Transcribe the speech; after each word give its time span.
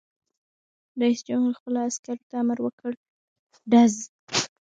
رئیس 1.01 1.19
جمهور 1.27 1.53
خپلو 1.59 1.77
عسکرو 1.87 2.25
ته 2.29 2.35
امر 2.43 2.57
وکړ؛ 2.65 2.91
ډز! 3.71 3.93